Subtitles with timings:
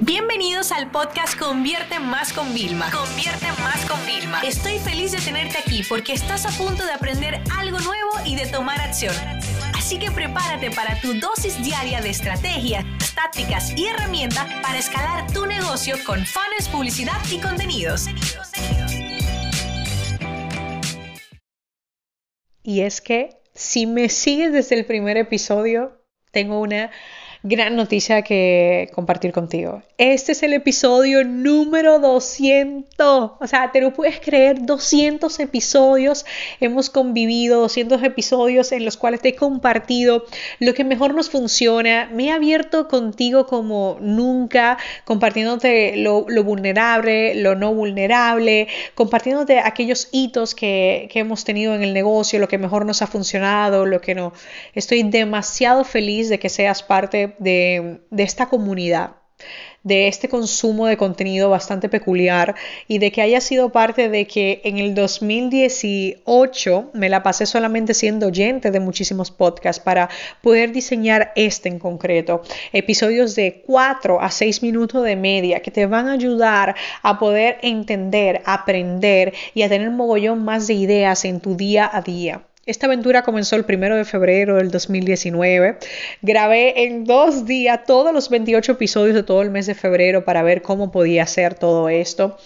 [0.00, 2.90] Bienvenidos al podcast Convierte Más con Vilma.
[2.90, 4.42] Convierte Más con Vilma.
[4.42, 8.46] Estoy feliz de tenerte aquí porque estás a punto de aprender algo nuevo y de
[8.46, 9.14] tomar acción.
[9.74, 15.46] Así que prepárate para tu dosis diaria de estrategias, tácticas y herramientas para escalar tu
[15.46, 18.04] negocio con fans, publicidad y contenidos.
[22.62, 26.90] Y es que si me sigues desde el primer episodio, tengo una
[27.48, 29.82] gran noticia que compartir contigo.
[29.98, 32.86] Este es el episodio número 200.
[32.98, 36.26] O sea, te lo puedes creer, 200 episodios
[36.60, 40.24] hemos convivido, 200 episodios en los cuales te he compartido
[40.58, 42.10] lo que mejor nos funciona.
[42.12, 50.56] Me he abierto contigo como nunca, compartiéndote lo, vulnerable, lo no vulnerable, compartiéndote aquellos hitos
[50.56, 54.16] que, que hemos tenido en el negocio, lo que mejor nos ha funcionado, lo que
[54.16, 54.32] no.
[54.74, 59.16] Estoy demasiado feliz de que seas parte de, esta comunidad
[59.82, 62.56] de este consumo de contenido bastante peculiar
[62.88, 67.94] y de que haya sido parte de que en el 2018 me la pasé solamente
[67.94, 70.08] siendo oyente de muchísimos podcasts para
[70.42, 72.42] poder diseñar este en concreto.
[72.72, 77.58] Episodios de 4 a 6 minutos de media que te van a ayudar a poder
[77.62, 82.42] entender, aprender y a tener un mogollón más de ideas en tu día a día.
[82.66, 85.78] Esta aventura comenzó el primero de febrero del 2019.
[86.20, 90.42] Grabé en dos días todos los 28 episodios de todo el mes de febrero para
[90.42, 92.36] ver cómo podía hacer todo esto.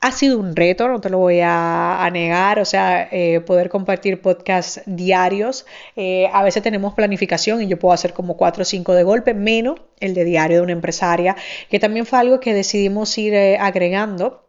[0.00, 4.20] Ha sido un reto, no te lo voy a, negar, o sea, eh, poder compartir
[4.20, 5.64] podcasts diarios.
[5.94, 9.32] Eh, a veces tenemos planificación y yo puedo hacer como cuatro o cinco de golpe,
[9.32, 11.36] menos el de diario de una empresaria,
[11.70, 14.42] que también fue algo que decidimos ir eh, agregando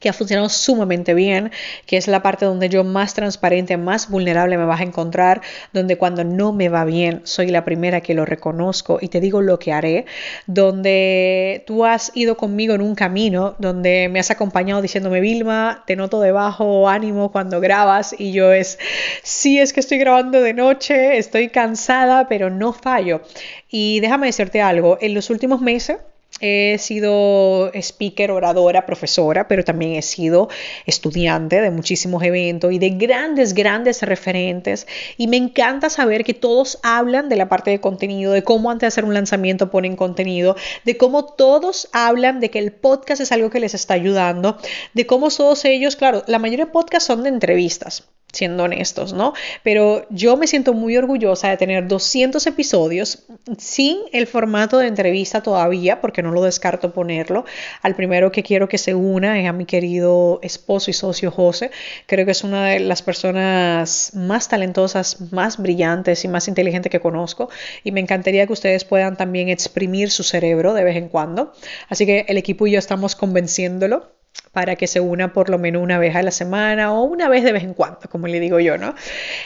[0.00, 1.50] que ha funcionado sumamente bien,
[1.86, 5.40] que es la parte donde yo más transparente, más vulnerable me vas a encontrar,
[5.72, 9.40] donde cuando no me va bien soy la primera que lo reconozco y te digo
[9.40, 10.06] lo que haré,
[10.46, 15.96] donde tú has ido conmigo en un camino, donde me has acompañado diciéndome, Vilma, te
[15.96, 18.78] noto debajo ánimo cuando grabas y yo es,
[19.22, 23.22] sí, es que estoy grabando de noche, estoy cansada, pero no fallo.
[23.68, 25.98] Y déjame decirte algo, en los últimos meses,
[26.40, 30.48] He sido speaker, oradora, profesora, pero también he sido
[30.84, 34.86] estudiante de muchísimos eventos y de grandes, grandes referentes.
[35.16, 38.82] Y me encanta saber que todos hablan de la parte de contenido, de cómo antes
[38.82, 43.30] de hacer un lanzamiento ponen contenido, de cómo todos hablan de que el podcast es
[43.30, 44.58] algo que les está ayudando,
[44.92, 49.32] de cómo todos ellos, claro, la mayoría de podcasts son de entrevistas siendo honestos, ¿no?
[49.62, 53.24] Pero yo me siento muy orgullosa de tener 200 episodios
[53.58, 57.44] sin el formato de entrevista todavía, porque no lo descarto ponerlo.
[57.82, 61.70] Al primero que quiero que se una es a mi querido esposo y socio José.
[62.06, 67.00] Creo que es una de las personas más talentosas, más brillantes y más inteligentes que
[67.00, 67.48] conozco
[67.82, 71.52] y me encantaría que ustedes puedan también exprimir su cerebro de vez en cuando.
[71.88, 74.12] Así que el equipo y yo estamos convenciéndolo
[74.52, 77.44] para que se una por lo menos una vez a la semana o una vez
[77.44, 78.94] de vez en cuando, como le digo yo, ¿no?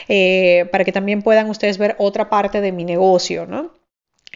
[0.07, 3.78] Eh, para que también puedan ustedes ver otra parte de mi negocio, ¿no?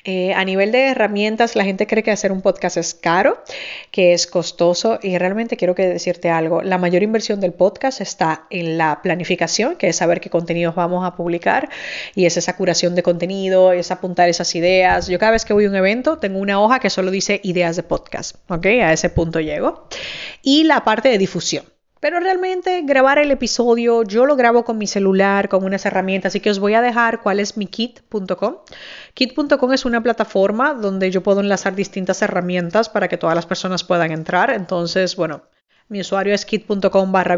[0.05, 3.41] Eh, a nivel de herramientas, la gente cree que hacer un podcast es caro,
[3.89, 6.61] que es costoso y realmente quiero que decirte algo.
[6.61, 11.05] La mayor inversión del podcast está en la planificación, que es saber qué contenidos vamos
[11.05, 11.69] a publicar
[12.15, 15.07] y es esa curación de contenido, es apuntar esas ideas.
[15.07, 17.77] Yo cada vez que voy a un evento tengo una hoja que solo dice ideas
[17.77, 18.65] de podcast, ¿ok?
[18.65, 19.87] A ese punto llego.
[20.41, 21.72] Y la parte de difusión.
[22.03, 26.41] Pero realmente grabar el episodio yo lo grabo con mi celular, con unas herramientas, así
[26.41, 28.57] que os voy a dejar cuál es mi kit.com.
[29.13, 33.85] Kit.com es una plataforma donde yo puedo enlazar distintas herramientas para que todas las personas
[33.85, 34.51] puedan entrar.
[34.51, 35.43] Entonces, bueno,
[35.87, 37.37] mi usuario es kit.com barra.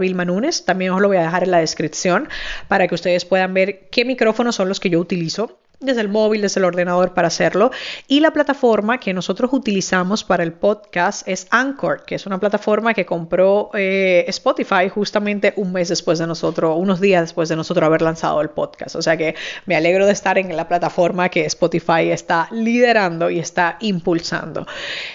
[0.66, 2.28] También os lo voy a dejar en la descripción
[2.68, 6.42] para que ustedes puedan ver qué micrófonos son los que yo utilizo desde el móvil,
[6.42, 7.72] desde el ordenador para hacerlo.
[8.08, 12.94] Y la plataforma que nosotros utilizamos para el podcast es Anchor, que es una plataforma
[12.94, 17.86] que compró eh, Spotify justamente un mes después de nosotros, unos días después de nosotros
[17.86, 18.96] haber lanzado el podcast.
[18.96, 19.36] O sea que
[19.66, 24.66] me alegro de estar en la plataforma que Spotify está liderando y está impulsando.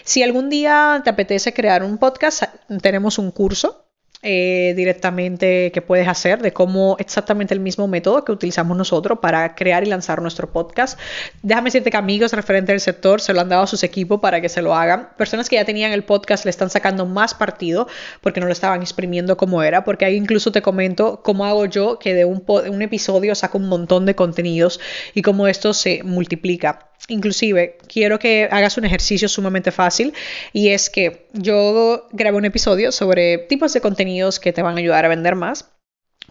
[0.04, 2.44] Si algún día te apetece crear un podcast,
[2.80, 3.89] tenemos un curso
[4.22, 9.54] eh, directamente que puedes hacer de cómo exactamente el mismo método que utilizamos nosotros para
[9.54, 10.98] crear y lanzar nuestro podcast.
[11.42, 14.42] Déjame decirte que amigos referentes del sector se lo han dado a sus equipos para
[14.42, 15.08] que se lo hagan.
[15.16, 17.88] Personas que ya tenían el podcast le están sacando más partido
[18.20, 21.98] porque no lo estaban exprimiendo como era, porque ahí incluso te comento cómo hago yo
[21.98, 24.80] que de un, un episodio saco un montón de contenidos
[25.14, 26.89] y cómo esto se multiplica.
[27.08, 30.12] Inclusive, quiero que hagas un ejercicio sumamente fácil
[30.52, 34.78] y es que yo grabé un episodio sobre tipos de contenidos que te van a
[34.80, 35.70] ayudar a vender más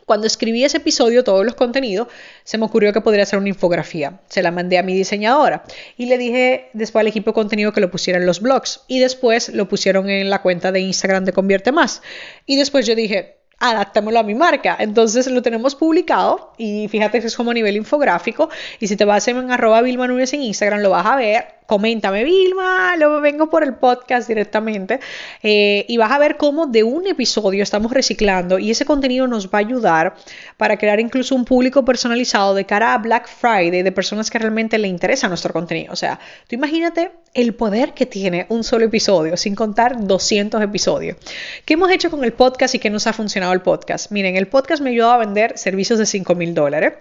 [0.05, 2.07] Cuando escribí ese episodio, todos los contenidos,
[2.43, 4.21] se me ocurrió que podría ser una infografía.
[4.29, 5.63] Se la mandé a mi diseñadora
[5.97, 8.99] y le dije después al equipo de contenido que lo pusiera en los blogs y
[8.99, 12.01] después lo pusieron en la cuenta de Instagram de Convierte Más.
[12.45, 14.77] Y después yo dije, adáptamelo a mi marca.
[14.79, 18.49] Entonces lo tenemos publicado y fíjate que es como a nivel infográfico.
[18.79, 22.95] Y si te vas en arroba Vilma en Instagram, lo vas a ver coméntame Vilma,
[22.97, 24.99] luego vengo por el podcast directamente
[25.43, 29.49] eh, y vas a ver cómo de un episodio estamos reciclando y ese contenido nos
[29.49, 30.15] va a ayudar
[30.57, 34.79] para crear incluso un público personalizado de cara a Black Friday de personas que realmente
[34.79, 35.93] le interesa nuestro contenido.
[35.93, 41.17] O sea, tú imagínate el poder que tiene un solo episodio, sin contar 200 episodios.
[41.65, 44.11] ¿Qué hemos hecho con el podcast y qué nos ha funcionado el podcast?
[44.11, 46.93] Miren, el podcast me ayudó a vender servicios de 5 mil dólares,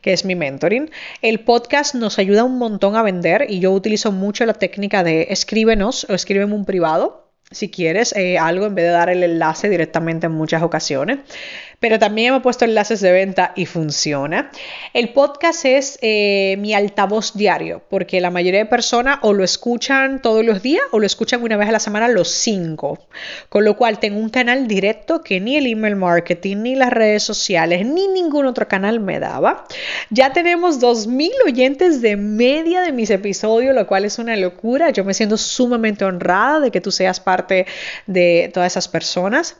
[0.00, 0.90] que es mi mentoring.
[1.22, 5.28] El podcast nos ayuda un montón a vender y yo utilizo mucho la técnica de
[5.30, 9.68] escríbenos o escríbeme un privado si quieres eh, algo en vez de dar el enlace
[9.68, 11.18] directamente en muchas ocasiones
[11.80, 14.50] pero también hemos puesto enlaces de venta y funciona.
[14.92, 20.20] El podcast es eh, mi altavoz diario, porque la mayoría de personas o lo escuchan
[20.20, 22.98] todos los días o lo escuchan una vez a la semana los cinco.
[23.48, 27.22] Con lo cual tengo un canal directo que ni el email marketing, ni las redes
[27.22, 29.64] sociales, ni ningún otro canal me daba.
[30.10, 34.90] Ya tenemos 2.000 oyentes de media de mis episodios, lo cual es una locura.
[34.90, 37.66] Yo me siento sumamente honrada de que tú seas parte
[38.06, 39.56] de todas esas personas.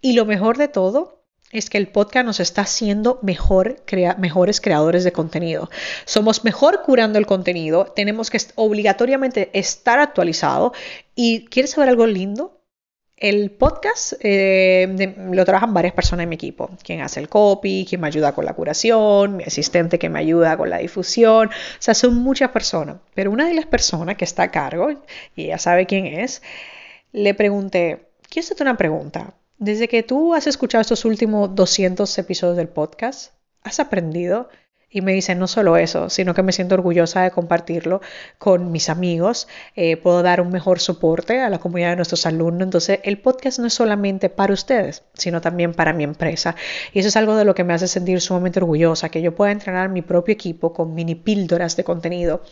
[0.00, 1.23] Y lo mejor de todo
[1.54, 3.76] es que el podcast nos está haciendo mejor
[4.18, 5.70] mejores creadores de contenido.
[6.04, 10.72] Somos mejor curando el contenido, tenemos que obligatoriamente estar actualizado.
[11.14, 12.60] ¿Y quieres saber algo lindo?
[13.16, 16.70] El podcast eh, lo trabajan varias personas en mi equipo.
[16.82, 20.56] Quien hace el copy, quien me ayuda con la curación, mi asistente que me ayuda
[20.56, 21.48] con la difusión.
[21.48, 22.96] O sea, son muchas personas.
[23.14, 24.90] Pero una de las personas que está a cargo,
[25.36, 26.42] y ella sabe quién es,
[27.12, 29.34] le pregunté, quiero hacerte una pregunta.
[29.64, 33.32] Desde que tú has escuchado estos últimos 200 episodios del podcast,
[33.62, 34.50] has aprendido
[34.90, 38.02] y me dice no solo eso, sino que me siento orgullosa de compartirlo
[38.36, 42.66] con mis amigos, eh, puedo dar un mejor soporte a la comunidad de nuestros alumnos.
[42.66, 46.56] Entonces, el podcast no es solamente para ustedes, sino también para mi empresa.
[46.92, 49.50] Y eso es algo de lo que me hace sentir sumamente orgullosa, que yo pueda
[49.50, 52.42] entrenar mi propio equipo con mini píldoras de contenido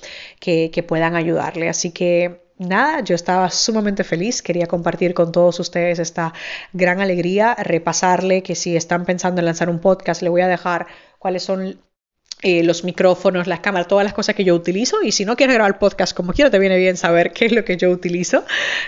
[0.40, 1.68] que puedan ayudarle.
[1.68, 6.32] Así que nada, yo estaba sumamente feliz, quería compartir con todos ustedes esta
[6.72, 10.86] gran alegría, repasarle que si están pensando en lanzar un podcast, le voy a dejar
[11.18, 11.80] cuáles son
[12.44, 15.00] eh, los micrófonos, las cámaras, todas las cosas que yo utilizo.
[15.00, 17.64] Y si no quieres grabar podcast como quiero, te viene bien saber qué es lo
[17.64, 18.44] que yo utilizo,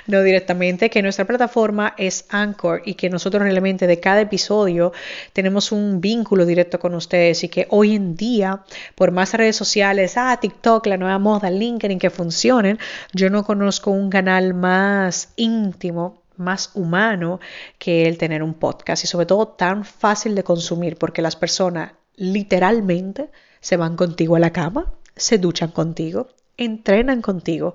[0.09, 4.93] no directamente, que nuestra plataforma es Anchor y que nosotros realmente de cada episodio
[5.33, 8.65] tenemos un vínculo directo con ustedes y que hoy en día,
[8.97, 12.81] por más redes sociales, ah, TikTok, la nueva moda, LinkedIn, que funcionen,
[13.13, 17.39] yo no conozco un canal más íntimo más humano
[17.79, 21.93] que el tener un podcast y sobre todo tan fácil de consumir porque las personas
[22.17, 23.31] literalmente
[23.61, 27.75] se van contigo a la cama, se duchan contigo, entrenan contigo,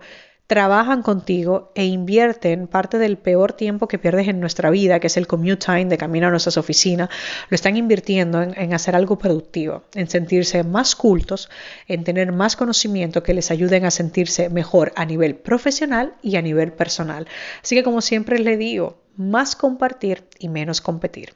[0.50, 5.16] trabajan contigo e invierten parte del peor tiempo que pierdes en nuestra vida, que es
[5.16, 7.10] el commute time de camino a nuestras oficinas,
[7.50, 11.52] lo están invirtiendo en, hacer algo productivo, en sentirse más cultos,
[11.88, 16.42] en tener más conocimiento que les ayuden a sentirse mejor a nivel profesional y a
[16.42, 17.28] nivel personal.
[17.62, 21.36] Así que como siempre les digo, más compartir y menos competir.